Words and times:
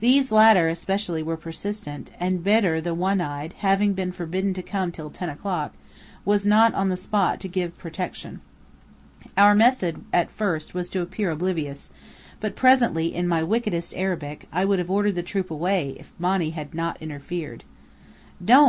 These 0.00 0.32
latter, 0.32 0.68
especially, 0.70 1.22
were 1.22 1.36
persistent, 1.36 2.08
and 2.18 2.42
Bedr 2.42 2.80
the 2.80 2.94
One 2.94 3.20
Eyed, 3.20 3.52
having 3.58 3.92
been 3.92 4.10
forbidden 4.10 4.54
to 4.54 4.62
come 4.62 4.90
till 4.90 5.10
ten 5.10 5.28
o'clock, 5.28 5.74
was 6.24 6.46
not 6.46 6.72
on 6.72 6.88
the 6.88 6.96
spot 6.96 7.40
to 7.40 7.46
give 7.46 7.76
protection. 7.76 8.40
Our 9.36 9.54
method 9.54 10.02
at 10.14 10.30
first 10.30 10.72
was 10.72 10.88
to 10.88 11.02
appear 11.02 11.30
oblivious, 11.30 11.90
but 12.40 12.56
presently 12.56 13.14
in 13.14 13.28
my 13.28 13.42
wickedest 13.42 13.92
Arabic, 13.96 14.48
I 14.50 14.64
would 14.64 14.78
have 14.78 14.90
ordered 14.90 15.16
the 15.16 15.22
troop 15.22 15.50
away 15.50 15.94
if 16.00 16.10
Monny 16.18 16.52
had 16.52 16.72
not 16.72 16.96
interfered. 17.02 17.64
"Don't!" 18.42 18.68